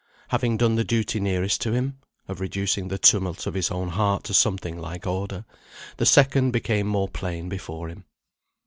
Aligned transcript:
Having 0.29 0.57
done 0.57 0.75
the 0.77 0.83
duty 0.83 1.19
nearest 1.19 1.61
to 1.61 1.73
him 1.73 1.99
(of 2.27 2.41
reducing 2.41 2.87
the 2.87 2.97
tumult 2.97 3.45
of 3.45 3.53
his 3.53 3.69
own 3.69 3.89
heart 3.89 4.23
to 4.23 4.33
something 4.33 4.79
like 4.79 5.05
order), 5.05 5.45
the 5.97 6.07
second 6.07 6.49
became 6.49 6.87
more 6.87 7.07
plain 7.07 7.49
before 7.49 7.87
him. 7.87 8.05